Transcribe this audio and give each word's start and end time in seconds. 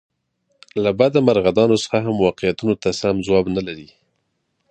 له 0.83 0.91
بده 0.99 1.19
مرغه 1.27 1.51
دا 1.57 1.65
نسخه 1.71 1.97
هم 2.05 2.15
واقعیتونو 2.27 2.73
ته 2.81 2.89
سم 3.01 3.15
ځواب 3.27 3.45
نه 3.57 3.61
لري. 3.67 3.89